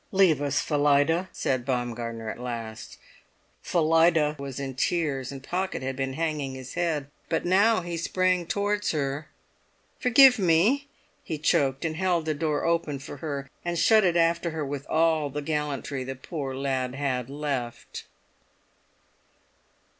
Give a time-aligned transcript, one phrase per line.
[0.11, 2.97] "Leave us, Phillida," said Baumgartner at last.
[3.61, 8.47] Phillida was in tears, and Pocket had been hanging his head; but now he sprang
[8.47, 9.27] towards her.
[9.99, 10.87] "Forgive me!"
[11.23, 14.87] he choked, and held the door open for her, and shut it after her with
[14.87, 18.05] all the gallantry the poor lad had left.